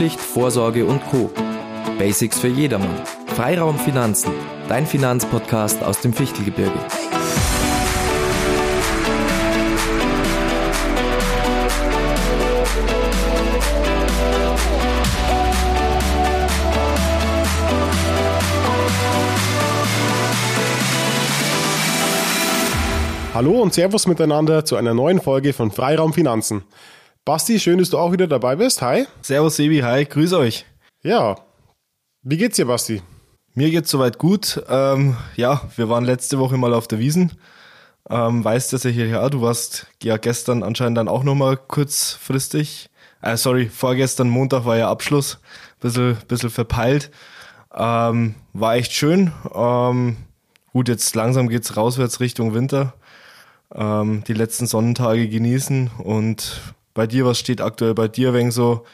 [0.00, 1.30] Steuerpflicht, Vorsorge und Co.
[1.98, 3.02] Basics für jedermann.
[3.36, 4.32] Freiraum Finanzen,
[4.66, 6.72] dein Finanzpodcast aus dem Fichtelgebirge.
[23.34, 26.62] Hallo und Servus miteinander zu einer neuen Folge von Freiraum Finanzen.
[27.24, 28.80] Basti, schön, dass du auch wieder dabei bist.
[28.80, 29.06] Hi.
[29.20, 30.64] Servus Sebi, hi, grüß euch.
[31.02, 31.36] Ja.
[32.22, 33.02] Wie geht's dir, Basti?
[33.54, 34.62] Mir geht's soweit gut.
[34.68, 37.32] Ähm, ja, wir waren letzte Woche mal auf der Wiesen.
[38.08, 42.88] Ähm, weißt du sicher, ja, du warst ja gestern anscheinend dann auch nochmal kurzfristig.
[43.20, 45.40] Äh, sorry, vorgestern Montag war ja Abschluss.
[45.78, 47.10] Bisschen, bisschen verpeilt.
[47.74, 49.30] Ähm, war echt schön.
[49.54, 50.16] Ähm,
[50.72, 52.94] gut, jetzt langsam geht's rauswärts Richtung Winter
[53.74, 55.90] ähm, die letzten Sonnentage genießen.
[55.98, 58.84] Und bei dir, was steht aktuell bei dir wegen so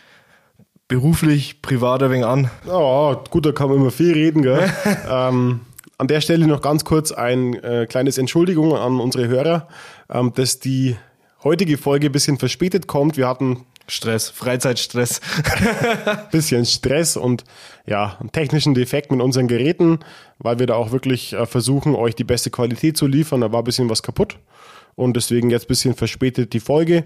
[0.89, 2.51] beruflich, privat ein wenig an?
[2.67, 4.71] Ja, gut, da kann man immer viel reden, gell?
[5.11, 5.61] ähm,
[5.99, 9.69] an der Stelle noch ganz kurz ein äh, kleines Entschuldigung an unsere Hörer,
[10.11, 10.97] ähm, dass die
[11.43, 13.17] heutige Folge ein bisschen verspätet kommt.
[13.17, 15.21] Wir hatten Stress, Freizeitstress.
[16.31, 17.45] bisschen Stress und
[17.87, 20.01] ja, einen technischen Defekt mit unseren Geräten,
[20.39, 23.41] weil wir da auch wirklich äh, versuchen, euch die beste Qualität zu liefern.
[23.41, 24.39] Da war ein bisschen was kaputt
[24.97, 27.05] und deswegen jetzt ein bisschen verspätet die Folge.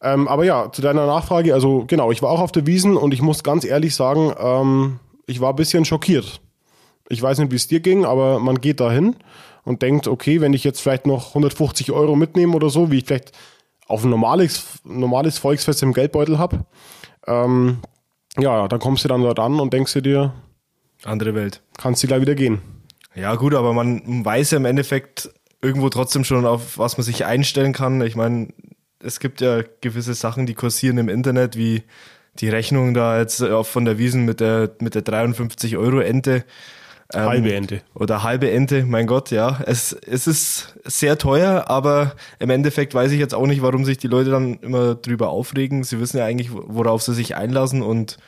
[0.00, 3.12] Ähm, aber ja, zu deiner Nachfrage, also genau, ich war auch auf der Wiesen und
[3.12, 6.40] ich muss ganz ehrlich sagen, ähm, ich war ein bisschen schockiert.
[7.08, 9.16] Ich weiß nicht, wie es dir ging, aber man geht da hin
[9.64, 13.04] und denkt, okay, wenn ich jetzt vielleicht noch 150 Euro mitnehme oder so, wie ich
[13.04, 13.32] vielleicht
[13.86, 16.64] auf ein normales, normales Volksfest im Geldbeutel habe,
[17.26, 17.78] ähm,
[18.38, 20.32] ja, dann kommst du dann dort an und denkst dir,
[21.04, 21.62] andere Welt.
[21.76, 22.62] Kannst du gleich wieder gehen.
[23.14, 25.30] Ja, gut, aber man weiß ja im Endeffekt,
[25.64, 28.00] irgendwo trotzdem schon auf was man sich einstellen kann.
[28.02, 28.48] Ich meine,
[29.00, 31.82] es gibt ja gewisse Sachen, die kursieren im Internet, wie
[32.40, 36.44] die Rechnung da jetzt auch von der Wiesen mit der, mit der 53 Euro Ente.
[37.12, 37.82] Ähm, halbe Ente.
[37.94, 39.60] Oder halbe Ente, mein Gott, ja.
[39.66, 43.98] Es, es ist sehr teuer, aber im Endeffekt weiß ich jetzt auch nicht, warum sich
[43.98, 45.84] die Leute dann immer drüber aufregen.
[45.84, 48.18] Sie wissen ja eigentlich, worauf sie sich einlassen und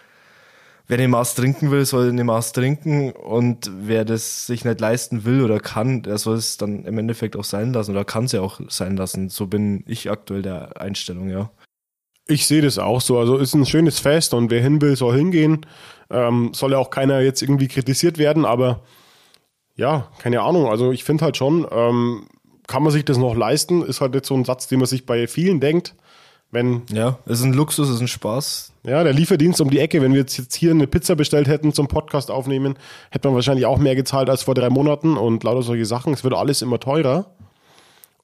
[0.87, 5.25] wer den Maß trinken will, soll den Maß trinken und wer das sich nicht leisten
[5.25, 8.33] will oder kann, der soll es dann im Endeffekt auch sein lassen oder kann es
[8.33, 9.29] ja auch sein lassen.
[9.29, 11.51] So bin ich aktuell der Einstellung, ja.
[12.29, 13.19] Ich sehe das auch so.
[13.19, 15.65] Also ist ein schönes Fest und wer hin will, soll hingehen.
[16.11, 18.83] Ähm, soll ja auch keiner jetzt irgendwie kritisiert werden, aber
[19.77, 20.67] ja, keine Ahnung.
[20.67, 22.27] Also ich finde halt schon, ähm,
[22.67, 23.83] kann man sich das noch leisten?
[23.83, 25.95] Ist halt jetzt so ein Satz, den man sich bei vielen denkt.
[26.51, 28.73] Wenn, ja, es ist ein Luxus, es ist ein Spaß.
[28.87, 31.89] Ja, der Lieferdienst um die Ecke, wenn wir jetzt hier eine Pizza bestellt hätten zum
[31.89, 32.79] Podcast aufnehmen,
[33.11, 36.13] hätte man wahrscheinlich auch mehr gezahlt als vor drei Monaten und lauter solche Sachen.
[36.13, 37.35] Es wird alles immer teurer.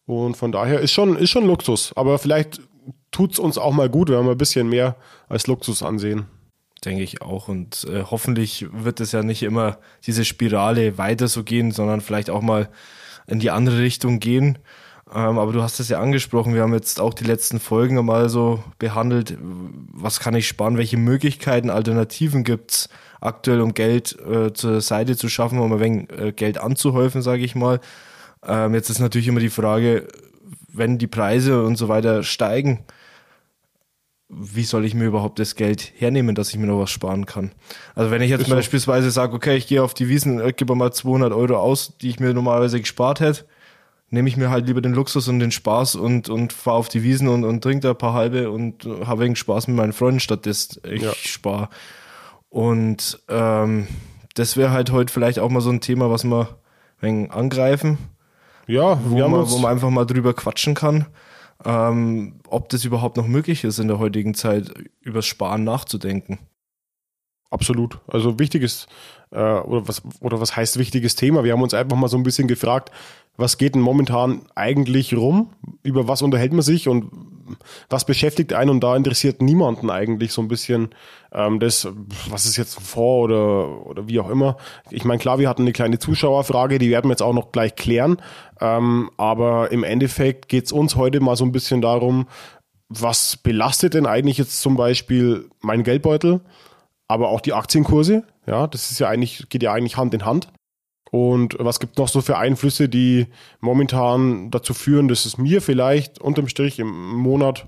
[0.06, 1.92] Und von daher ist schon, ist schon Luxus.
[1.96, 2.60] Aber vielleicht
[3.10, 4.94] tut es uns auch mal gut, wenn wir ein bisschen mehr
[5.28, 6.26] als Luxus ansehen.
[6.84, 7.48] Denke ich auch.
[7.48, 12.30] Und äh, hoffentlich wird es ja nicht immer diese Spirale weiter so gehen, sondern vielleicht
[12.30, 12.68] auch mal
[13.26, 14.58] in die andere Richtung gehen.
[15.14, 18.28] Ähm, aber du hast es ja angesprochen, wir haben jetzt auch die letzten Folgen mal
[18.28, 22.88] so behandelt, was kann ich sparen, welche Möglichkeiten, Alternativen gibt's
[23.20, 27.42] aktuell, um Geld äh, zur Seite zu schaffen, um ein wenig äh, Geld anzuhäufen, sage
[27.42, 27.80] ich mal.
[28.44, 30.08] Ähm, jetzt ist natürlich immer die Frage,
[30.72, 32.84] wenn die Preise und so weiter steigen,
[34.28, 37.52] wie soll ich mir überhaupt das Geld hernehmen, dass ich mir noch was sparen kann?
[37.94, 40.90] Also wenn ich jetzt beispielsweise sage, okay, ich gehe auf die Wiesen, äh, gebe mal
[40.90, 43.44] 200 Euro aus, die ich mir normalerweise gespart hätte,
[44.12, 47.02] nehme ich mir halt lieber den Luxus und den Spaß und, und fahre auf die
[47.02, 50.20] Wiesen und, und trinke da ein paar halbe und habe wegen Spaß mit meinen Freunden,
[50.20, 51.12] statt dass ich ja.
[51.14, 51.70] spare.
[52.50, 53.86] Und ähm,
[54.34, 56.58] das wäre halt heute vielleicht auch mal so ein Thema, was wir
[57.00, 57.96] wegen angreifen.
[58.66, 61.06] Ja, wo man, wo man einfach mal drüber quatschen kann,
[61.64, 66.38] ähm, ob das überhaupt noch möglich ist, in der heutigen Zeit übers Sparen nachzudenken.
[67.52, 67.98] Absolut.
[68.08, 68.86] Also wichtiges,
[69.30, 71.44] äh, oder, was, oder was heißt wichtiges Thema?
[71.44, 72.90] Wir haben uns einfach mal so ein bisschen gefragt,
[73.36, 75.50] was geht denn momentan eigentlich rum?
[75.82, 77.10] Über was unterhält man sich und
[77.90, 78.70] was beschäftigt einen?
[78.70, 80.94] Und da interessiert niemanden eigentlich so ein bisschen
[81.30, 81.88] ähm, das,
[82.30, 84.56] was ist jetzt vor oder, oder wie auch immer.
[84.90, 87.76] Ich meine, klar, wir hatten eine kleine Zuschauerfrage, die werden wir jetzt auch noch gleich
[87.76, 88.16] klären.
[88.62, 92.28] Ähm, aber im Endeffekt geht es uns heute mal so ein bisschen darum,
[92.88, 96.40] was belastet denn eigentlich jetzt zum Beispiel mein Geldbeutel,
[97.12, 98.24] aber auch die Aktienkurse?
[98.46, 100.48] Ja, das ist ja eigentlich, geht ja eigentlich Hand in Hand.
[101.10, 103.26] Und was gibt noch so für Einflüsse, die
[103.60, 107.66] momentan dazu führen, dass es mir vielleicht unterm Strich im Monat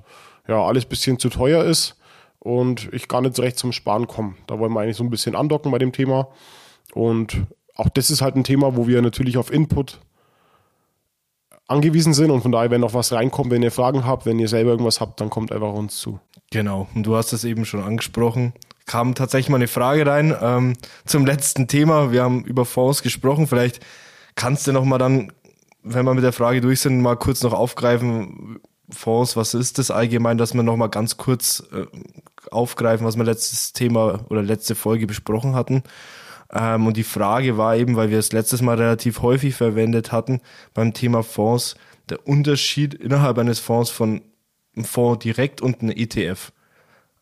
[0.49, 1.99] ja alles bisschen zu teuer ist
[2.39, 4.35] und ich gar nicht so recht zum Sparen komme.
[4.47, 6.29] Da wollen wir eigentlich so ein bisschen andocken bei dem Thema.
[6.95, 10.01] Und auch das ist halt ein Thema, wo wir natürlich auf Input
[11.67, 14.49] angewiesen sind und von daher, wenn noch was reinkommt, wenn ihr Fragen habt, wenn ihr
[14.49, 16.21] selber irgendwas habt, dann kommt einfach uns zu.
[16.51, 18.53] Genau, und du hast es eben schon angesprochen.
[18.87, 20.75] Kam tatsächlich mal eine Frage rein ähm,
[21.07, 22.13] zum letzten Thema.
[22.13, 23.47] Wir haben über Fonds gesprochen.
[23.47, 23.81] Vielleicht
[24.35, 25.33] kannst du noch mal dann,
[25.83, 28.61] wenn wir mit der Frage durch sind, mal kurz noch aufgreifen.
[28.91, 31.87] Fonds, was ist das allgemein, dass wir noch mal ganz kurz äh,
[32.51, 35.83] aufgreifen, was wir letztes Thema oder letzte Folge besprochen hatten.
[36.53, 40.41] Ähm, und die Frage war eben, weil wir es letztes Mal relativ häufig verwendet hatten
[40.75, 41.77] beim Thema Fonds,
[42.09, 44.23] der Unterschied innerhalb eines Fonds von
[44.77, 46.53] einem Fonds direkt und einem ETF.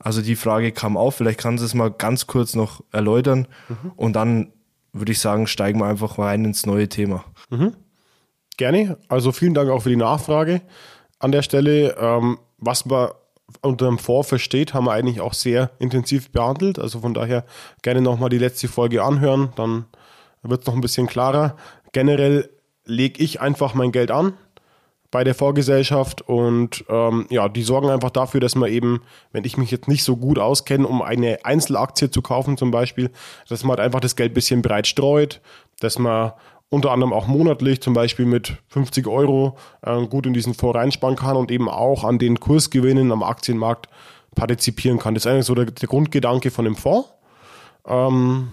[0.03, 3.93] Also die Frage kam auf, vielleicht kannst du es mal ganz kurz noch erläutern mhm.
[3.97, 4.53] und dann
[4.93, 7.25] würde ich sagen, steigen wir einfach rein ins neue Thema.
[7.51, 7.75] Mhm.
[8.57, 8.99] Gerne.
[9.09, 10.61] Also vielen Dank auch für die Nachfrage
[11.19, 11.97] an der Stelle.
[11.99, 13.11] Ähm, was man
[13.61, 16.79] unter dem Fonds versteht, haben wir eigentlich auch sehr intensiv behandelt.
[16.79, 17.45] Also von daher
[17.83, 19.87] gerne nochmal die letzte Folge anhören, dann
[20.43, 21.57] wird es noch ein bisschen klarer.
[21.93, 22.51] Generell
[22.85, 24.35] lege ich einfach mein Geld an
[25.13, 29.59] bei der Vorgesellschaft und ähm, ja, die sorgen einfach dafür, dass man eben, wenn ich
[29.59, 33.11] mich jetzt nicht so gut auskenne, um eine Einzelaktie zu kaufen zum Beispiel,
[33.49, 35.41] dass man halt einfach das Geld ein bisschen breit streut,
[35.81, 36.33] dass man
[36.71, 41.17] unter anderem auch monatlich zum Beispiel mit 50 Euro äh, gut in diesen Fonds reinsparen
[41.17, 43.89] kann und eben auch an den Kursgewinnen am Aktienmarkt
[44.35, 45.13] partizipieren kann.
[45.13, 47.11] Das ist eigentlich so der, der Grundgedanke von dem Fonds.
[47.87, 48.49] Ähm,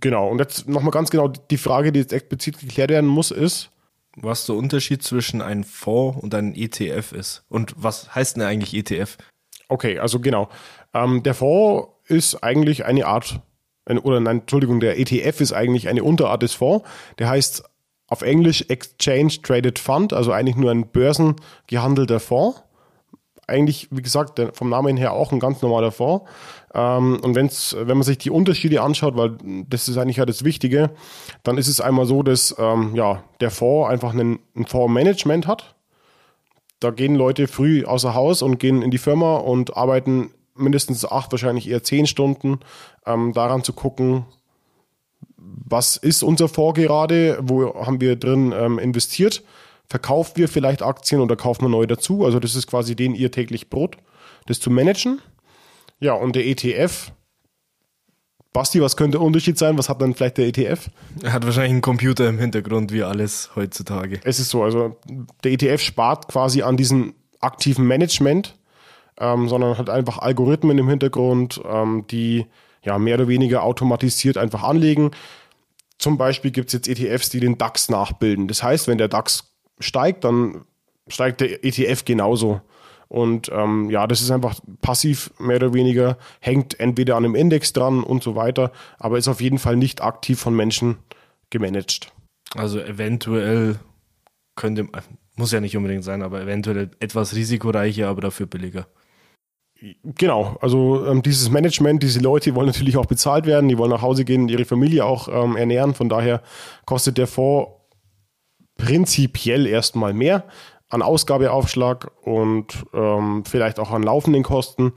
[0.00, 3.70] genau, und jetzt nochmal ganz genau die Frage, die jetzt explizit geklärt werden muss, ist,
[4.16, 7.44] was der Unterschied zwischen einem Fonds und einem ETF ist.
[7.48, 9.16] Und was heißt denn eigentlich ETF?
[9.68, 10.48] Okay, also genau.
[10.92, 13.40] Ähm, der Fonds ist eigentlich eine Art,
[13.86, 16.86] oder nein, Entschuldigung, der ETF ist eigentlich eine Unterart des Fonds.
[17.18, 17.64] Der heißt
[18.08, 22.62] auf Englisch Exchange Traded Fund, also eigentlich nur ein börsengehandelter Fonds
[23.46, 26.24] eigentlich, wie gesagt, vom Namen her auch ein ganz normaler Fonds.
[26.72, 29.36] Ähm, und wenn's, wenn man sich die Unterschiede anschaut, weil
[29.68, 30.90] das ist eigentlich ja das Wichtige,
[31.42, 35.74] dann ist es einmal so, dass ähm, ja, der Fonds einfach einen, ein Fondsmanagement hat.
[36.80, 41.32] Da gehen Leute früh außer Haus und gehen in die Firma und arbeiten mindestens acht,
[41.32, 42.60] wahrscheinlich eher zehn Stunden
[43.06, 44.26] ähm, daran zu gucken,
[45.36, 49.42] was ist unser Fonds gerade, wo haben wir drin investiert
[49.88, 52.24] verkauft wir vielleicht Aktien oder kauft man neue dazu.
[52.24, 53.96] Also das ist quasi den ihr täglich Brot,
[54.46, 55.20] das zu managen.
[56.00, 57.12] Ja, und der ETF.
[58.52, 59.76] Basti, was könnte der Unterschied sein?
[59.78, 60.88] Was hat dann vielleicht der ETF?
[61.22, 64.20] Er hat wahrscheinlich einen Computer im Hintergrund, wie alles heutzutage.
[64.22, 64.96] Es ist so, also
[65.42, 68.56] der ETF spart quasi an diesem aktiven Management,
[69.18, 72.46] ähm, sondern hat einfach Algorithmen im Hintergrund, ähm, die
[72.84, 75.10] ja mehr oder weniger automatisiert einfach anlegen.
[75.98, 78.46] Zum Beispiel gibt es jetzt ETFs, die den DAX nachbilden.
[78.46, 80.64] Das heißt, wenn der DAX steigt, dann
[81.08, 82.60] steigt der ETF genauso.
[83.08, 87.72] Und ähm, ja, das ist einfach passiv mehr oder weniger, hängt entweder an einem Index
[87.72, 90.96] dran und so weiter, aber ist auf jeden Fall nicht aktiv von Menschen
[91.50, 92.12] gemanagt.
[92.56, 93.78] Also eventuell
[94.56, 94.88] könnte,
[95.36, 98.86] muss ja nicht unbedingt sein, aber eventuell etwas risikoreicher, aber dafür billiger.
[100.02, 104.02] Genau, also ähm, dieses Management, diese Leute wollen natürlich auch bezahlt werden, die wollen nach
[104.02, 106.42] Hause gehen, ihre Familie auch ähm, ernähren, von daher
[106.86, 107.70] kostet der Fonds
[108.76, 110.44] prinzipiell erstmal mehr
[110.88, 114.92] an Ausgabeaufschlag und ähm, vielleicht auch an laufenden Kosten,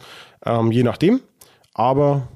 [0.45, 1.21] ähm, je nachdem.
[1.73, 2.27] Aber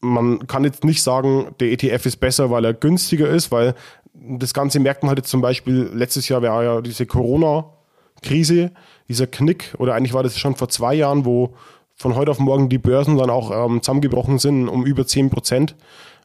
[0.00, 3.74] man kann jetzt nicht sagen, der ETF ist besser, weil er günstiger ist, weil
[4.12, 8.72] das Ganze merkt man halt jetzt zum Beispiel, letztes Jahr war ja diese Corona-Krise,
[9.08, 11.54] dieser Knick, oder eigentlich war das schon vor zwei Jahren, wo
[11.94, 15.76] von heute auf morgen die Börsen dann auch ähm, zusammengebrochen sind um über 10 Prozent.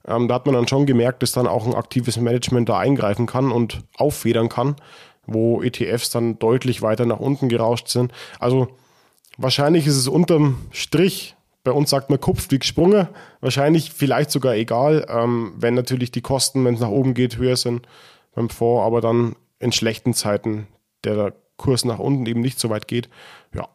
[0.07, 3.25] Ähm, da hat man dann schon gemerkt, dass dann auch ein aktives Management da eingreifen
[3.25, 4.75] kann und auffedern kann,
[5.25, 8.11] wo ETFs dann deutlich weiter nach unten gerauscht sind.
[8.39, 8.67] Also
[9.37, 13.07] wahrscheinlich ist es unterm Strich, bei uns sagt man Kupf wie gesprungen,
[13.41, 17.57] wahrscheinlich vielleicht sogar egal, ähm, wenn natürlich die Kosten, wenn es nach oben geht, höher
[17.57, 17.87] sind
[18.35, 20.67] beim Fonds, aber dann in schlechten Zeiten
[21.03, 23.09] der Kurs nach unten eben nicht so weit geht.
[23.53, 23.67] Ja.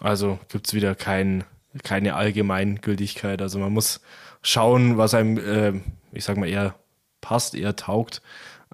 [0.00, 1.44] Also gibt es wieder kein,
[1.82, 3.40] keine Allgemeingültigkeit.
[3.40, 4.00] Also man muss
[4.42, 5.80] schauen, was einem, äh,
[6.12, 6.74] ich sag mal, eher
[7.20, 8.22] passt, eher taugt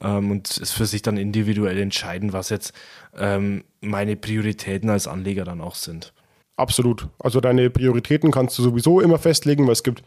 [0.01, 2.73] ähm, und es für sich dann individuell entscheiden, was jetzt
[3.17, 6.13] ähm, meine Prioritäten als Anleger dann auch sind.
[6.57, 7.09] Absolut.
[7.19, 10.03] Also deine Prioritäten kannst du sowieso immer festlegen, weil es gibt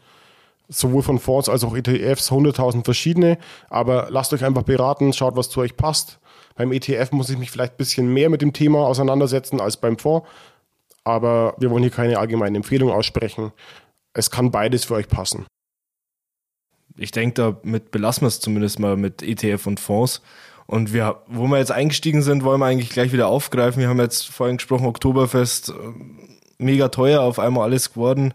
[0.67, 3.37] sowohl von Fonds als auch ETFs 100.000 verschiedene.
[3.69, 6.19] Aber lasst euch einfach beraten, schaut, was zu euch passt.
[6.55, 9.97] Beim ETF muss ich mich vielleicht ein bisschen mehr mit dem Thema auseinandersetzen als beim
[9.97, 10.27] Fonds.
[11.03, 13.51] Aber wir wollen hier keine allgemeine Empfehlung aussprechen.
[14.15, 15.45] Es kann beides für euch passen
[16.97, 20.21] ich denke, damit belassen wir es zumindest mal mit ETF und Fonds.
[20.67, 23.81] Und wir, wo wir jetzt eingestiegen sind, wollen wir eigentlich gleich wieder aufgreifen.
[23.81, 25.73] Wir haben jetzt vorhin gesprochen, Oktoberfest, äh,
[26.57, 28.33] mega teuer auf einmal alles geworden.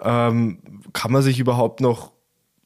[0.00, 0.60] Ähm,
[0.92, 2.12] kann man sich überhaupt noch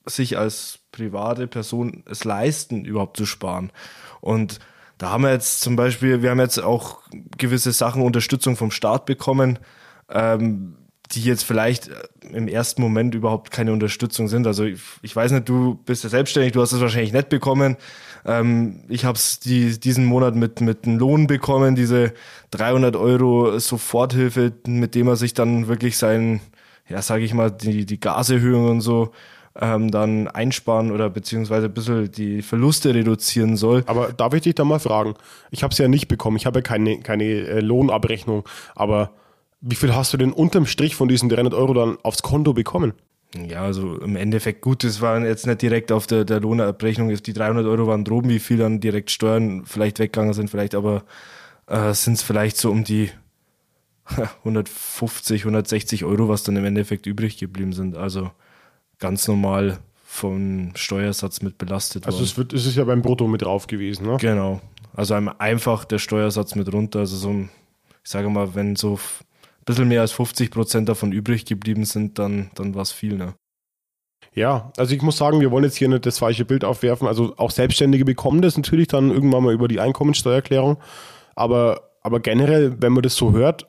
[0.04, 3.72] sich als private Person es leisten, überhaupt zu sparen?
[4.20, 4.60] Und
[4.98, 7.00] da haben wir jetzt zum Beispiel, wir haben jetzt auch
[7.38, 9.58] gewisse Sachen Unterstützung vom Staat bekommen.
[10.10, 10.76] Ähm,
[11.12, 11.92] die jetzt vielleicht äh,
[12.32, 14.46] im ersten Moment überhaupt keine Unterstützung sind.
[14.46, 17.76] Also ich, ich weiß nicht, du bist ja selbstständig, du hast es wahrscheinlich nicht bekommen.
[18.24, 22.12] Ähm, ich habe es die, diesen Monat mit, mit einem Lohn bekommen, diese
[22.52, 26.40] 300 Euro Soforthilfe, mit dem er sich dann wirklich sein,
[26.88, 29.12] ja, sage ich mal, die, die Gaserhöhung und so
[29.60, 33.84] ähm, dann einsparen oder beziehungsweise ein bisschen die Verluste reduzieren soll.
[33.86, 35.14] Aber darf ich dich da mal fragen?
[35.50, 39.10] Ich habe es ja nicht bekommen, ich habe ja keine, keine äh, Lohnabrechnung, aber
[39.62, 42.92] wie viel hast du denn unterm Strich von diesen 300 Euro dann aufs Konto bekommen?
[43.48, 47.32] Ja, also im Endeffekt gut, das waren jetzt nicht direkt auf der, der Lohnabrechnung, die
[47.32, 51.04] 300 Euro waren droben, wie viel dann direkt Steuern vielleicht weggegangen sind, vielleicht aber
[51.66, 53.10] äh, sind es vielleicht so um die
[54.40, 57.96] 150, 160 Euro, was dann im Endeffekt übrig geblieben sind.
[57.96, 58.30] Also
[58.98, 63.42] ganz normal vom Steuersatz mit belastet Also es, wird, es ist ja beim Brutto mit
[63.42, 64.18] drauf gewesen, ne?
[64.20, 64.60] Genau.
[64.94, 66.98] Also einfach der Steuersatz mit runter.
[66.98, 67.30] Also so,
[68.04, 68.98] ich sage mal, wenn so ein
[69.64, 73.34] bisschen mehr als 50 Prozent davon übrig geblieben sind, dann, dann war es viel, ne?
[74.34, 77.06] Ja, also ich muss sagen, wir wollen jetzt hier nicht das falsche Bild aufwerfen.
[77.06, 80.78] Also auch Selbstständige bekommen das natürlich dann irgendwann mal über die Einkommensteuererklärung.
[81.34, 83.66] Aber, aber generell, wenn man das so hört,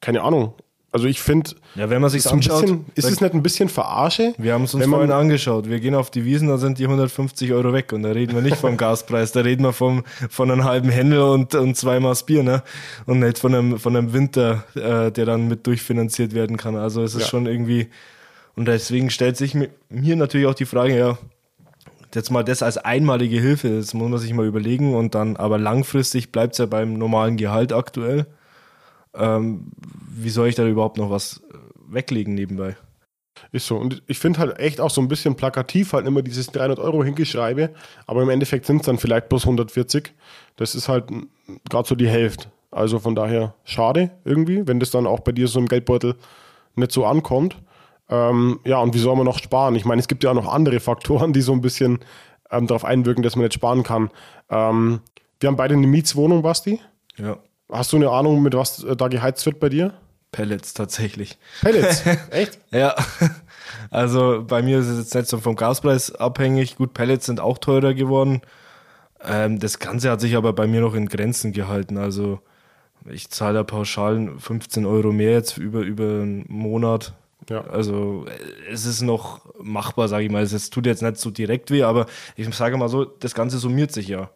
[0.00, 0.54] keine Ahnung.
[0.92, 4.34] Also ich finde, ja, wenn man sich anschaut, bisschen, ist es nicht ein bisschen Verarsche?
[4.38, 5.68] Wir haben es uns vorhin angeschaut.
[5.68, 8.42] Wir gehen auf die Wiesen, da sind die 150 Euro weg und da reden wir
[8.42, 12.42] nicht vom Gaspreis, da reden wir vom von einem halben Händel und, und zweimal Bier,
[12.42, 12.64] ne?
[13.06, 16.74] Und nicht von einem von einem Winter, äh, der dann mit durchfinanziert werden kann.
[16.74, 17.28] Also es ist ja.
[17.28, 17.88] schon irgendwie
[18.56, 21.18] und deswegen stellt sich mir natürlich auch die Frage, ja,
[22.14, 25.58] jetzt mal das als einmalige Hilfe, das muss man sich mal überlegen und dann, aber
[25.58, 28.26] langfristig bleibt es ja beim normalen Gehalt aktuell.
[29.14, 29.72] Ähm,
[30.10, 31.56] wie soll ich da überhaupt noch was äh,
[31.88, 32.76] weglegen nebenbei?
[33.52, 33.76] Ist so.
[33.76, 37.02] Und ich finde halt echt auch so ein bisschen plakativ halt immer dieses 300 Euro
[37.02, 37.70] hingeschreibe,
[38.06, 40.12] aber im Endeffekt sind es dann vielleicht plus 140.
[40.56, 41.06] Das ist halt
[41.68, 42.48] gerade so die Hälfte.
[42.70, 46.16] Also von daher schade irgendwie, wenn das dann auch bei dir so im Geldbeutel
[46.76, 47.56] nicht so ankommt.
[48.08, 49.74] Ähm, ja, und wie soll man noch sparen?
[49.74, 52.00] Ich meine, es gibt ja auch noch andere Faktoren, die so ein bisschen
[52.50, 54.10] ähm, darauf einwirken, dass man nicht sparen kann.
[54.48, 55.00] Ähm,
[55.38, 56.80] wir haben beide eine Mietswohnung, Basti.
[57.16, 57.38] Ja.
[57.70, 59.94] Hast du eine Ahnung, mit was äh, da geheizt wird bei dir?
[60.32, 61.38] Pellets tatsächlich.
[61.60, 62.04] Pellets?
[62.30, 62.58] Echt?
[62.70, 62.94] ja.
[63.90, 66.76] Also bei mir ist es jetzt nicht so vom Gaspreis abhängig.
[66.76, 68.42] Gut, Pellets sind auch teurer geworden.
[69.24, 71.98] Ähm, das Ganze hat sich aber bei mir noch in Grenzen gehalten.
[71.98, 72.40] Also
[73.08, 77.14] ich zahle da pauschal 15 Euro mehr jetzt über, über einen Monat.
[77.48, 77.62] Ja.
[77.62, 78.26] Also
[78.70, 80.42] es ist noch machbar, sage ich mal.
[80.42, 83.92] Es tut jetzt nicht so direkt weh, aber ich sage mal so, das Ganze summiert
[83.92, 84.30] sich ja.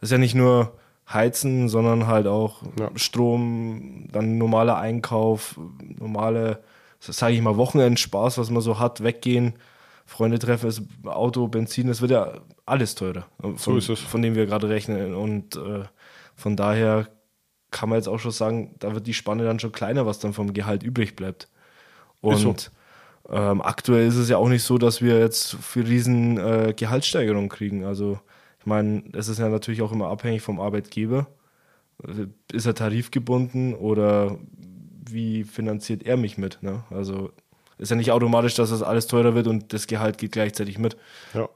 [0.00, 0.72] Das ist ja nicht nur
[1.14, 2.90] Heizen, sondern halt auch ja.
[2.96, 5.58] Strom, dann normaler Einkauf,
[5.98, 6.62] normale,
[7.00, 9.54] sage ich mal, Wochenendspaß, was man so hat, weggehen,
[10.06, 14.00] Freunde treffen, ist Auto, Benzin, es wird ja alles teurer, von, so ist es.
[14.00, 15.14] von dem wir gerade rechnen.
[15.14, 15.84] Und äh,
[16.34, 17.08] von daher
[17.70, 20.32] kann man jetzt auch schon sagen, da wird die Spanne dann schon kleiner, was dann
[20.32, 21.48] vom Gehalt übrig bleibt.
[22.20, 23.34] Und so.
[23.34, 27.48] ähm, aktuell ist es ja auch nicht so, dass wir jetzt für riesen äh, Gehaltssteigerungen
[27.48, 27.84] kriegen.
[27.84, 28.20] Also
[28.62, 31.26] ich meine, es ist ja natürlich auch immer abhängig vom Arbeitgeber.
[32.52, 34.38] Ist er tarifgebunden oder
[35.10, 36.62] wie finanziert er mich mit?
[36.62, 36.84] Ne?
[36.90, 37.32] Also
[37.78, 40.96] ist ja nicht automatisch, dass das alles teurer wird und das Gehalt geht gleichzeitig mit.
[41.34, 41.48] Ja.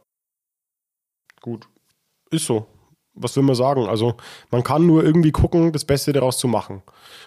[1.42, 1.68] Gut.
[2.32, 2.66] Ist so.
[3.14, 3.86] Was will man sagen?
[3.86, 4.16] Also
[4.50, 6.82] man kann nur irgendwie gucken, das Beste daraus zu machen.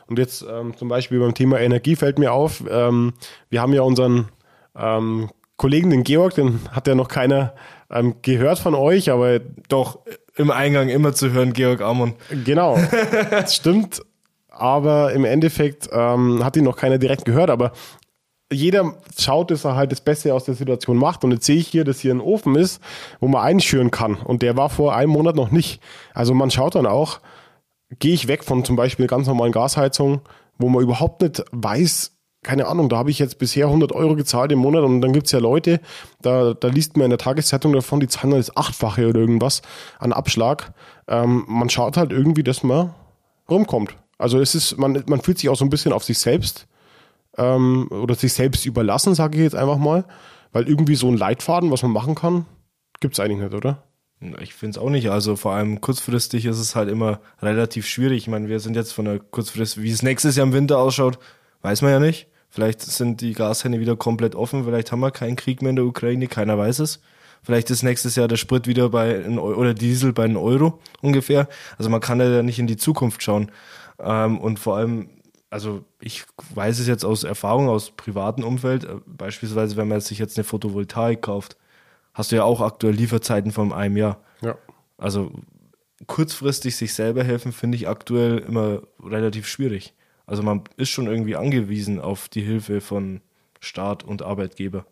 [0.07, 3.13] Und jetzt ähm, zum Beispiel beim Thema Energie fällt mir auf, ähm,
[3.49, 4.27] wir haben ja unseren
[4.75, 7.55] ähm, Kollegen, den Georg, den hat ja noch keiner
[7.91, 9.99] ähm, gehört von euch, aber doch
[10.35, 12.13] im Eingang immer zu hören, Georg Amon.
[12.45, 12.77] Genau,
[13.29, 14.01] das stimmt.
[14.49, 17.49] Aber im Endeffekt ähm, hat ihn noch keiner direkt gehört.
[17.49, 17.71] Aber
[18.51, 21.23] jeder schaut, dass er halt das Beste aus der Situation macht.
[21.23, 22.81] Und jetzt sehe ich hier, dass hier ein Ofen ist,
[23.19, 24.15] wo man einschüren kann.
[24.15, 25.81] Und der war vor einem Monat noch nicht.
[26.13, 27.19] Also man schaut dann auch,
[27.99, 30.21] gehe ich weg von zum Beispiel ganz normalen Gasheizungen,
[30.57, 34.51] wo man überhaupt nicht weiß, keine Ahnung, da habe ich jetzt bisher 100 Euro gezahlt
[34.51, 35.81] im Monat und dann gibt es ja Leute,
[36.21, 39.61] da, da liest man in der Tageszeitung davon, die zahlen das Achtfache oder irgendwas
[39.99, 40.73] an Abschlag.
[41.07, 42.93] Ähm, man schaut halt irgendwie, dass man
[43.49, 43.95] rumkommt.
[44.17, 46.67] Also es ist, man, man fühlt sich auch so ein bisschen auf sich selbst
[47.37, 50.05] ähm, oder sich selbst überlassen, sage ich jetzt einfach mal,
[50.53, 52.45] weil irgendwie so ein Leitfaden, was man machen kann,
[53.01, 53.83] gibt es eigentlich nicht, oder?
[54.41, 55.09] Ich finde es auch nicht.
[55.09, 58.17] Also vor allem kurzfristig ist es halt immer relativ schwierig.
[58.23, 61.19] Ich meine, wir sind jetzt von der kurzfristig, wie es nächstes Jahr im Winter ausschaut,
[61.61, 62.27] weiß man ja nicht.
[62.49, 64.63] Vielleicht sind die Gashähne wieder komplett offen.
[64.63, 66.27] Vielleicht haben wir keinen Krieg mehr in der Ukraine.
[66.27, 66.99] Keiner weiß es.
[67.43, 71.47] Vielleicht ist nächstes Jahr der Sprit wieder bei oder Diesel bei einem Euro ungefähr.
[71.77, 73.51] Also man kann ja nicht in die Zukunft schauen.
[73.99, 75.09] Ähm, und vor allem,
[75.49, 78.83] also ich weiß es jetzt aus Erfahrung aus privatem Umfeld.
[78.83, 81.55] Äh, beispielsweise, wenn man sich jetzt eine Photovoltaik kauft,
[82.13, 84.21] hast du ja auch aktuell Lieferzeiten von einem Jahr.
[84.41, 84.57] Ja.
[84.97, 85.31] Also
[86.07, 89.93] kurzfristig sich selber helfen, finde ich aktuell immer relativ schwierig.
[90.29, 93.21] Also man ist schon irgendwie angewiesen auf die Hilfe von
[93.59, 94.85] Staat und Arbeitgeber.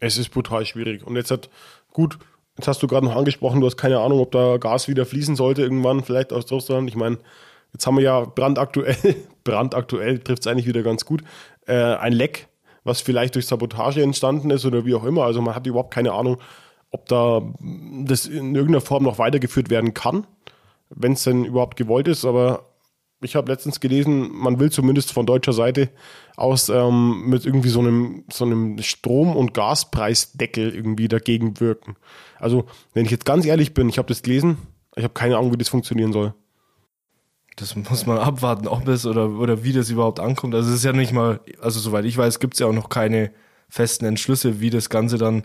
[0.00, 1.06] Es ist brutal schwierig.
[1.06, 1.50] Und jetzt hat,
[1.92, 2.18] gut,
[2.56, 5.36] jetzt hast du gerade noch angesprochen, du hast keine Ahnung, ob da Gas wieder fließen
[5.36, 6.88] sollte irgendwann, vielleicht aus Russland.
[6.88, 7.18] Ich meine,
[7.74, 8.96] jetzt haben wir ja brandaktuell,
[9.44, 11.22] brandaktuell trifft es eigentlich wieder ganz gut,
[11.66, 12.48] äh, ein Leck,
[12.84, 15.24] was vielleicht durch Sabotage entstanden ist oder wie auch immer.
[15.24, 16.38] Also man hat überhaupt keine Ahnung,
[16.90, 17.42] ob da
[18.06, 20.26] das in irgendeiner Form noch weitergeführt werden kann,
[20.88, 22.24] wenn es denn überhaupt gewollt ist.
[22.24, 22.67] Aber
[23.20, 25.90] ich habe letztens gelesen, man will zumindest von deutscher Seite
[26.36, 31.96] aus ähm, mit irgendwie so einem, so einem Strom- und Gaspreisdeckel irgendwie dagegen wirken.
[32.38, 34.58] Also, wenn ich jetzt ganz ehrlich bin, ich habe das gelesen,
[34.94, 36.34] ich habe keine Ahnung, wie das funktionieren soll.
[37.56, 40.54] Das muss man abwarten, ob es oder, oder wie das überhaupt ankommt.
[40.54, 42.88] Also es ist ja nicht mal, also soweit ich weiß, gibt es ja auch noch
[42.88, 43.32] keine
[43.68, 45.42] festen Entschlüsse, wie das Ganze dann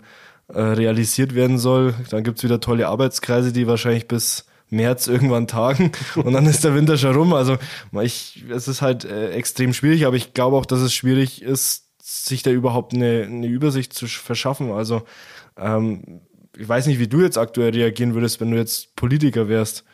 [0.48, 1.94] äh, realisiert werden soll.
[2.10, 6.64] Dann gibt es wieder tolle Arbeitskreise, die wahrscheinlich bis März irgendwann tagen und dann ist
[6.64, 7.32] der Winter schon rum.
[7.32, 7.56] Also
[8.02, 11.84] ich, es ist halt äh, extrem schwierig, aber ich glaube auch, dass es schwierig ist,
[12.02, 14.70] sich da überhaupt eine, eine Übersicht zu verschaffen.
[14.70, 15.02] Also
[15.56, 16.20] ähm,
[16.56, 19.84] ich weiß nicht, wie du jetzt aktuell reagieren würdest, wenn du jetzt Politiker wärst.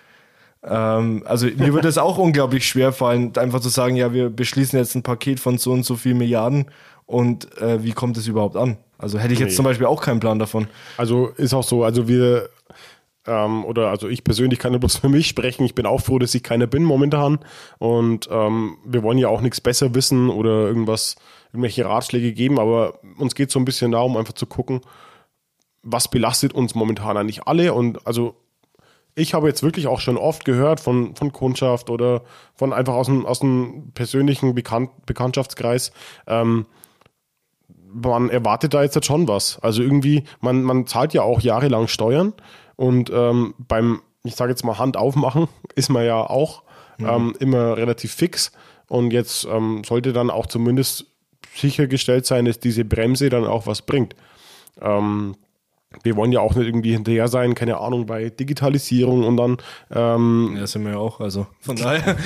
[0.63, 4.79] Ähm, also mir würde es auch unglaublich schwer fallen, einfach zu sagen, ja, wir beschließen
[4.79, 6.67] jetzt ein Paket von so und so viel Milliarden
[7.07, 8.77] und äh, wie kommt es überhaupt an?
[8.99, 9.57] Also hätte ich jetzt nee.
[9.57, 10.69] zum Beispiel auch keinen Plan davon.
[10.99, 12.51] Also ist auch so, also wir
[13.27, 15.65] ähm, oder also ich persönlich kann nur bloß für mich sprechen.
[15.65, 17.39] Ich bin auch froh, dass ich keiner bin momentan.
[17.79, 21.17] Und ähm, wir wollen ja auch nichts besser wissen oder irgendwas,
[21.53, 24.81] irgendwelche Ratschläge geben, aber uns geht so ein bisschen darum, einfach zu gucken,
[25.83, 27.75] was belastet uns momentan eigentlich alle.
[27.75, 28.37] Und also
[29.15, 32.23] ich habe jetzt wirklich auch schon oft gehört von, von Kundschaft oder
[32.55, 35.93] von einfach aus dem, aus dem persönlichen Bekannt, Bekanntschaftskreis,
[36.27, 36.67] ähm,
[37.93, 39.59] man erwartet da jetzt schon was.
[39.63, 42.35] Also irgendwie, man, man zahlt ja auch jahrelang Steuern
[42.81, 46.63] und ähm, beim, ich sage jetzt mal, Hand aufmachen, ist man ja auch
[46.97, 47.07] mhm.
[47.07, 48.53] ähm, immer relativ fix.
[48.89, 51.05] Und jetzt ähm, sollte dann auch zumindest
[51.55, 54.17] sichergestellt sein, dass diese Bremse dann auch was bringt.
[54.81, 55.37] Ähm,
[56.03, 59.59] wir wollen ja auch nicht irgendwie hinterher sein, keine Ahnung, bei Digitalisierung und dann.
[59.91, 62.17] Ähm, ja, sind wir ja auch, also von daher.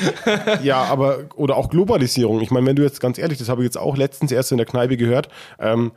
[0.62, 2.40] ja, aber, oder auch Globalisierung.
[2.42, 4.59] Ich meine, wenn du jetzt ganz ehrlich, das habe ich jetzt auch letztens erst in
[4.59, 5.90] der Kneipe gehört, ähm,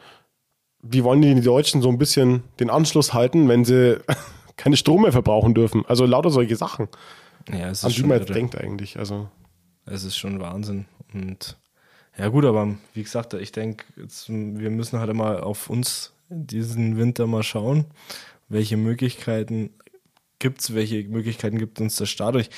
[0.82, 4.00] wie wollen die Deutschen so ein bisschen den Anschluss halten, wenn sie
[4.58, 5.86] keine Strom mehr verbrauchen dürfen.
[5.88, 6.90] Also lauter solche Sachen.
[7.50, 9.00] Ja, es ist an die man jetzt denkt eigentlich.
[9.00, 9.30] Also.
[9.86, 10.86] Es ist schon Wahnsinn.
[11.14, 11.58] Und
[12.18, 17.28] ja gut, aber wie gesagt, ich denke, wir müssen halt immer auf uns diesen Winter
[17.28, 17.86] mal schauen,
[18.50, 19.70] welche Möglichkeiten
[20.40, 22.36] gibt es, welche Möglichkeiten gibt uns der Staat.
[22.36, 22.50] Ich,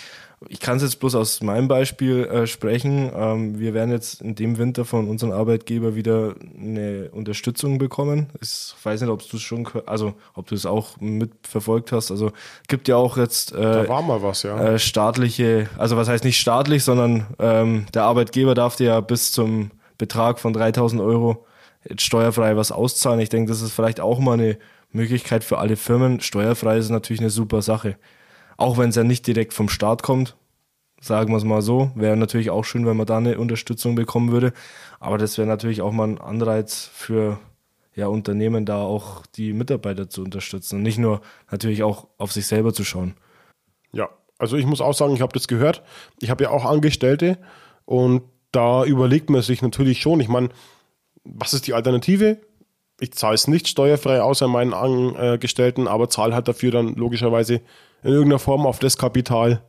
[0.47, 3.11] ich kann es jetzt bloß aus meinem Beispiel äh, sprechen.
[3.13, 8.27] Ähm, wir werden jetzt in dem Winter von unserem Arbeitgeber wieder eine Unterstützung bekommen.
[8.41, 12.11] Ich weiß nicht, ob du es schon, also ob du es auch mitverfolgt hast.
[12.11, 12.31] Also
[12.67, 14.73] gibt ja auch jetzt äh, da war mal was, ja.
[14.73, 19.31] Äh, staatliche, also was heißt nicht staatlich, sondern ähm, der Arbeitgeber darf dir ja bis
[19.31, 21.45] zum Betrag von 3000 Euro
[21.87, 23.19] jetzt steuerfrei was auszahlen.
[23.19, 24.57] Ich denke, das ist vielleicht auch mal eine
[24.91, 26.19] Möglichkeit für alle Firmen.
[26.19, 27.97] Steuerfrei ist natürlich eine super Sache.
[28.57, 30.35] Auch wenn es ja nicht direkt vom Staat kommt,
[30.99, 31.91] sagen wir es mal so.
[31.95, 34.53] Wäre natürlich auch schön, wenn man da eine Unterstützung bekommen würde.
[34.99, 37.39] Aber das wäre natürlich auch mal ein Anreiz für
[37.95, 41.21] ja, Unternehmen, da auch die Mitarbeiter zu unterstützen und nicht nur
[41.51, 43.15] natürlich auch auf sich selber zu schauen.
[43.91, 45.83] Ja, also ich muss auch sagen, ich habe das gehört.
[46.19, 47.37] Ich habe ja auch Angestellte
[47.85, 50.49] und da überlegt man sich natürlich schon, ich meine,
[51.23, 52.39] was ist die Alternative?
[52.99, 57.61] Ich zahle es nicht steuerfrei außer meinen Angestellten, aber zahle halt dafür dann logischerweise
[58.03, 59.61] in irgendeiner Form auf das Kapital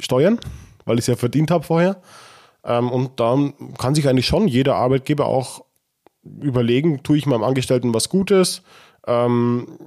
[0.00, 0.40] Steuern,
[0.84, 2.00] weil ich es ja verdient habe vorher.
[2.64, 5.64] Ähm, und dann kann sich eigentlich schon jeder Arbeitgeber auch
[6.24, 8.62] überlegen, tue ich meinem Angestellten was Gutes.
[9.06, 9.78] Ähm,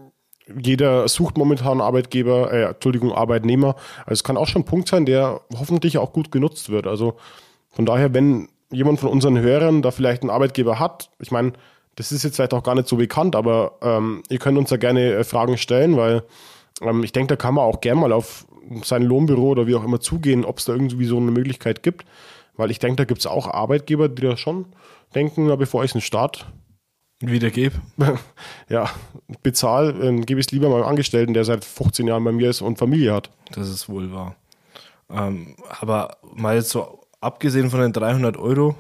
[0.56, 3.76] jeder sucht momentan Arbeitgeber, äh, Entschuldigung, Arbeitnehmer.
[4.00, 6.88] Also es kann auch schon ein Punkt sein, der hoffentlich auch gut genutzt wird.
[6.88, 7.18] Also
[7.70, 11.54] von daher, wenn jemand von unseren Hörern da vielleicht einen Arbeitgeber hat, ich meine,
[11.98, 14.78] das ist jetzt vielleicht auch gar nicht so bekannt, aber ähm, ihr könnt uns da
[14.78, 16.24] gerne äh, Fragen stellen, weil
[16.82, 18.46] ähm, ich denke, da kann man auch gerne mal auf
[18.84, 22.06] sein Lohnbüro oder wie auch immer zugehen, ob es da irgendwie so eine Möglichkeit gibt.
[22.56, 24.66] Weil ich denke, da gibt es auch Arbeitgeber, die da schon
[25.16, 26.48] denken, ja, bevor ich einen Start
[27.20, 27.76] wieder gebe.
[28.70, 28.90] ja,
[29.42, 32.62] bezahl, äh, gebe ich es lieber meinem Angestellten, der seit 15 Jahren bei mir ist
[32.62, 33.32] und Familie hat.
[33.52, 34.36] Das ist wohl wahr.
[35.10, 38.76] Ähm, aber mal jetzt so abgesehen von den 300 Euro,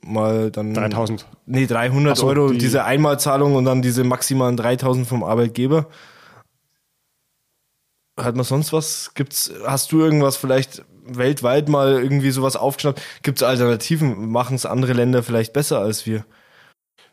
[0.00, 0.74] mal dann.
[0.74, 1.26] 3000.
[1.46, 5.88] Nee, 300 so, Euro, die diese Einmalzahlung und dann diese maximalen 3000 vom Arbeitgeber.
[8.18, 9.14] Hat man sonst was?
[9.14, 13.02] Gibt's, hast du irgendwas vielleicht weltweit mal irgendwie sowas aufgeschnappt?
[13.22, 14.30] Gibt es Alternativen?
[14.30, 16.24] Machen es andere Länder vielleicht besser als wir?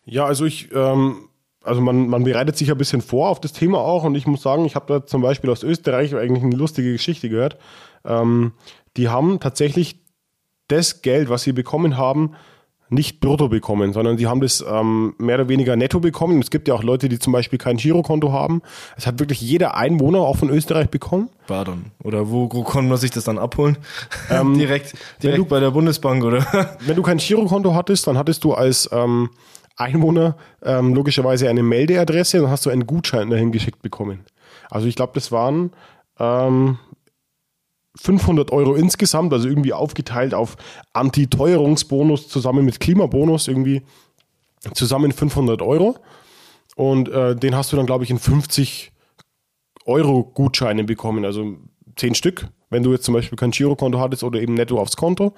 [0.06, 1.30] Ja, also ich, ähm,
[1.64, 4.42] also man, man bereitet sich ein bisschen vor auf das Thema auch und ich muss
[4.42, 7.58] sagen, ich habe da zum Beispiel aus Österreich eigentlich eine lustige Geschichte gehört.
[8.06, 8.54] Ähm,
[8.98, 10.00] die haben tatsächlich
[10.68, 12.36] das Geld, was sie bekommen haben,
[12.90, 16.42] nicht brutto bekommen, sondern die haben das ähm, mehr oder weniger netto bekommen.
[16.42, 18.62] Es gibt ja auch Leute, die zum Beispiel kein Girokonto haben.
[18.98, 21.30] Es hat wirklich jeder Einwohner auch von Österreich bekommen.
[21.48, 21.92] Badern.
[22.04, 23.78] Oder wo, wo konnte man sich das dann abholen?
[24.32, 26.46] Ähm, direkt direkt du, bei der Bundesbank, oder?
[26.86, 29.30] wenn du kein Girokonto hattest, dann hattest du als ähm,
[29.76, 34.26] Einwohner ähm, logischerweise eine Meldeadresse und dann hast du einen Gutschein dahin geschickt bekommen.
[34.70, 35.72] Also ich glaube, das waren
[36.20, 36.78] ähm,
[38.02, 40.56] 500 Euro insgesamt, also irgendwie aufgeteilt auf
[40.94, 43.84] Anti-Teuerungsbonus zusammen mit Klimabonus, irgendwie
[44.74, 45.98] zusammen 500 Euro.
[46.76, 48.92] Und äh, den hast du dann, glaube ich, in 50
[49.86, 51.58] Euro Gutscheine bekommen, also
[51.98, 55.34] 10 Stück, wenn du jetzt zum Beispiel kein Girokonto hattest oder eben netto aufs Konto.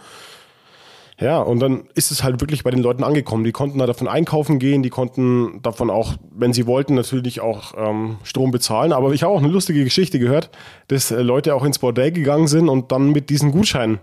[1.22, 3.44] Ja, und dann ist es halt wirklich bei den Leuten angekommen.
[3.44, 7.76] Die konnten da davon einkaufen gehen, die konnten davon auch, wenn sie wollten, natürlich auch
[7.78, 8.92] ähm, Strom bezahlen.
[8.92, 10.50] Aber ich habe auch eine lustige Geschichte gehört,
[10.88, 14.00] dass äh, Leute auch ins Bordell gegangen sind und dann mit diesen Gutscheinen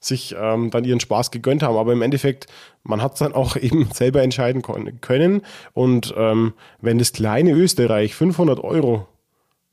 [0.00, 1.76] sich ähm, dann ihren Spaß gegönnt haben.
[1.76, 2.48] Aber im Endeffekt,
[2.82, 4.62] man hat es dann auch eben selber entscheiden
[5.00, 5.42] können.
[5.74, 9.06] Und ähm, wenn das kleine Österreich 500 Euro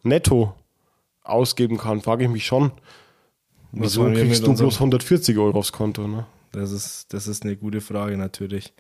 [0.04, 0.54] netto
[1.24, 2.72] ausgeben kann, frage ich mich schon,
[3.72, 6.08] wieso kriegst du bloß 140 Euro aufs Konto?
[6.08, 6.28] Ne?
[6.56, 8.74] Das ist, das ist eine gute Frage natürlich.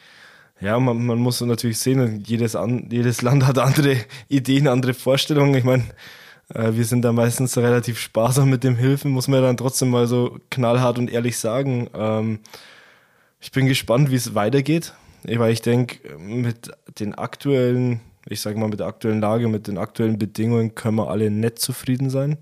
[0.61, 3.97] Ja, man, man muss natürlich sehen, jedes, an, jedes Land hat andere
[4.29, 5.53] Ideen, andere Vorstellungen.
[5.55, 5.83] Ich meine,
[6.53, 10.07] äh, wir sind da meistens relativ sparsam mit dem Hilfen, muss man dann trotzdem mal
[10.07, 11.89] so knallhart und ehrlich sagen.
[11.93, 12.39] Ähm,
[13.41, 18.69] ich bin gespannt, wie es weitergeht, weil ich denke, mit den aktuellen, ich sage mal,
[18.69, 22.38] mit der aktuellen Lage, mit den aktuellen Bedingungen können wir alle nicht zufrieden sein.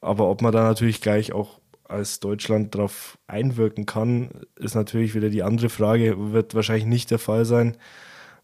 [0.00, 5.28] Aber ob man da natürlich gleich auch als Deutschland darauf einwirken kann, ist natürlich wieder
[5.28, 7.76] die andere Frage, wird wahrscheinlich nicht der Fall sein.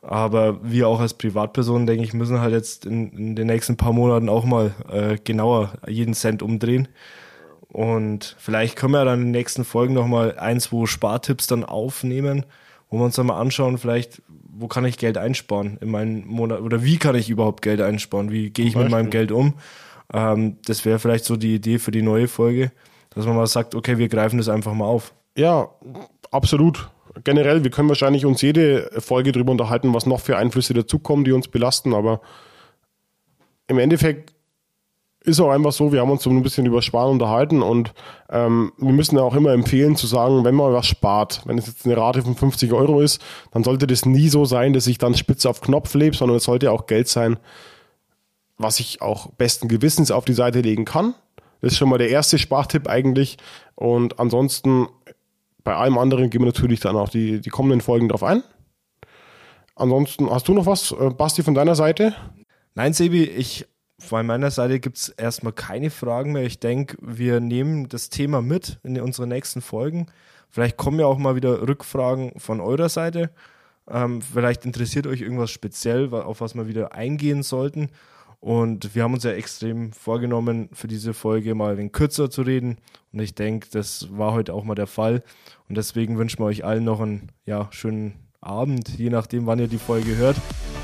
[0.03, 3.92] Aber wir auch als Privatpersonen, denke ich, müssen halt jetzt in, in den nächsten paar
[3.92, 6.88] Monaten auch mal äh, genauer jeden Cent umdrehen.
[7.68, 12.46] Und vielleicht können wir dann in den nächsten Folgen nochmal ein, zwei Spartipps dann aufnehmen,
[12.88, 16.61] wo wir uns dann mal anschauen, vielleicht, wo kann ich Geld einsparen in meinen Monat
[16.61, 18.31] oder wie kann ich überhaupt Geld einsparen?
[18.31, 19.55] Wie gehe ich mit meinem Geld um?
[20.12, 22.72] Ähm, das wäre vielleicht so die Idee für die neue Folge
[23.11, 25.12] dass man mal sagt, okay, wir greifen das einfach mal auf.
[25.37, 25.68] Ja,
[26.31, 26.90] absolut.
[27.25, 31.33] Generell, wir können wahrscheinlich uns jede Folge darüber unterhalten, was noch für Einflüsse dazukommen, die
[31.33, 32.20] uns belasten, aber
[33.66, 34.33] im Endeffekt
[35.23, 37.92] ist auch einfach so, wir haben uns so ein bisschen über Sparen unterhalten und
[38.31, 41.66] ähm, wir müssen ja auch immer empfehlen zu sagen, wenn man was spart, wenn es
[41.66, 43.20] jetzt eine Rate von 50 Euro ist,
[43.51, 46.44] dann sollte das nie so sein, dass ich dann spitze auf Knopf lebe, sondern es
[46.44, 47.38] sollte auch Geld sein,
[48.57, 51.14] was ich auch besten Gewissens auf die Seite legen kann
[51.61, 53.37] das ist schon mal der erste Spartipp eigentlich.
[53.75, 54.88] Und ansonsten
[55.64, 58.42] bei allem anderen gehen wir natürlich dann auch die, die kommenden Folgen drauf ein.
[59.77, 62.14] Ansonsten, hast du noch was, äh, Basti, von deiner Seite?
[62.75, 63.66] Nein, Sebi, ich
[63.99, 66.44] von meiner Seite gibt es erstmal keine Fragen mehr.
[66.44, 70.07] Ich denke, wir nehmen das Thema mit in unsere nächsten Folgen.
[70.49, 73.31] Vielleicht kommen ja auch mal wieder Rückfragen von eurer Seite.
[73.88, 77.90] Ähm, vielleicht interessiert euch irgendwas speziell, auf was wir wieder eingehen sollten.
[78.40, 82.79] Und wir haben uns ja extrem vorgenommen, für diese Folge mal ein kürzer zu reden.
[83.12, 85.22] Und ich denke, das war heute auch mal der Fall.
[85.68, 89.68] Und deswegen wünschen wir euch allen noch einen ja, schönen Abend, je nachdem, wann ihr
[89.68, 90.37] die Folge hört.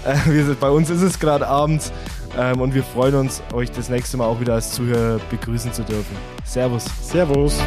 [0.04, 1.90] Äh, bei uns ist es gerade abends
[2.38, 5.82] ähm, und wir freuen uns, euch das nächste Mal auch wieder als Zuhörer begrüßen zu
[5.82, 6.16] dürfen.
[6.44, 6.84] Servus.
[7.02, 7.58] Servus.